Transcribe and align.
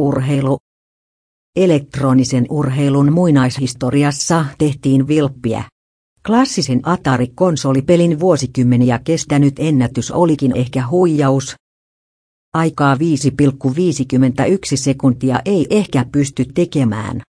Urheilu 0.00 0.58
Elektronisen 1.56 2.46
urheilun 2.50 3.12
muinaishistoriassa 3.12 4.44
tehtiin 4.58 5.08
vilppiä. 5.08 5.64
Klassisen 6.26 6.80
Atari-konsolipelin 6.82 8.20
vuosikymmeniä 8.20 9.00
kestänyt 9.04 9.54
ennätys 9.58 10.10
olikin 10.10 10.56
ehkä 10.56 10.88
huijaus. 10.90 11.54
Aikaa 12.54 12.94
5,51 12.94 13.00
sekuntia 14.74 15.40
ei 15.44 15.66
ehkä 15.70 16.04
pysty 16.12 16.44
tekemään. 16.54 17.20